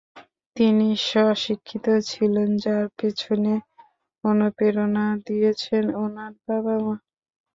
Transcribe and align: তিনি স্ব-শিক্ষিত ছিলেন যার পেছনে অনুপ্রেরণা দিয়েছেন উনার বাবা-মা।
তিনি 0.55 0.87
স্ব-শিক্ষিত 1.01 1.85
ছিলেন 2.09 2.49
যার 2.63 2.85
পেছনে 2.97 3.53
অনুপ্রেরণা 4.23 5.05
দিয়েছেন 5.27 5.83
উনার 6.03 6.33
বাবা-মা। 6.45 6.95